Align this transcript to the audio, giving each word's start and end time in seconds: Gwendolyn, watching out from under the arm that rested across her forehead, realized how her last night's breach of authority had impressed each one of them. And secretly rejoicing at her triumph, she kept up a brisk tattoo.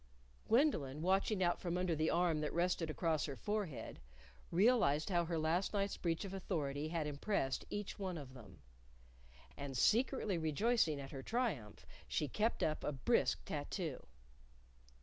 Gwendolyn, 0.47 1.03
watching 1.03 1.43
out 1.43 1.59
from 1.61 1.77
under 1.77 1.95
the 1.95 2.09
arm 2.09 2.41
that 2.41 2.51
rested 2.53 2.89
across 2.89 3.25
her 3.25 3.35
forehead, 3.35 3.99
realized 4.49 5.09
how 5.11 5.25
her 5.25 5.37
last 5.37 5.73
night's 5.75 5.95
breach 5.95 6.25
of 6.25 6.33
authority 6.33 6.87
had 6.87 7.05
impressed 7.05 7.65
each 7.69 7.99
one 7.99 8.17
of 8.17 8.33
them. 8.33 8.63
And 9.55 9.77
secretly 9.77 10.39
rejoicing 10.39 10.99
at 10.99 11.11
her 11.11 11.21
triumph, 11.21 11.85
she 12.07 12.27
kept 12.27 12.63
up 12.63 12.83
a 12.83 12.91
brisk 12.91 13.45
tattoo. 13.45 14.01